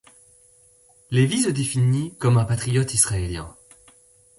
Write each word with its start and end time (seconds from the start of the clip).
Lévy 1.11 1.43
se 1.43 1.49
définit 1.49 2.15
comme 2.15 2.39
un 2.39 2.45
patriote 2.45 2.95
israélien. 2.95 3.55